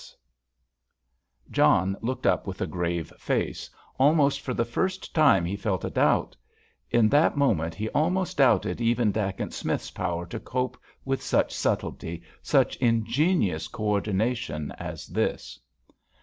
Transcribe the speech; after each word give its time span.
—S._" 0.01 0.15
John 1.53 1.95
looked 2.01 2.25
up 2.25 2.47
with 2.47 2.59
a 2.59 2.65
grave 2.65 3.13
face. 3.19 3.69
Almost 3.99 4.41
for 4.41 4.55
the 4.55 4.65
first 4.65 5.13
time 5.13 5.45
he 5.45 5.55
felt 5.55 5.85
a 5.85 5.91
doubt. 5.91 6.35
In 6.89 7.07
that 7.09 7.37
moment 7.37 7.75
he 7.75 7.87
almost 7.89 8.37
doubted 8.37 8.81
even 8.81 9.11
Dacent 9.11 9.53
Smith's 9.53 9.91
power 9.91 10.25
to 10.25 10.39
cope 10.39 10.79
with 11.05 11.21
such 11.21 11.53
subtlety, 11.53 12.23
such 12.41 12.77
ingenious 12.77 13.67
co 13.67 13.83
ordination 13.89 14.71
as 14.79 15.05
this. 15.05 15.59